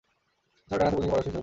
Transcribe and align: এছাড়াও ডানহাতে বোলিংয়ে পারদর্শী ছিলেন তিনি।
এছাড়াও 0.65 0.79
ডানহাতে 0.79 0.95
বোলিংয়ে 0.95 1.05
পারদর্শী 1.13 1.23
ছিলেন 1.23 1.31
তিনি। 1.35 1.39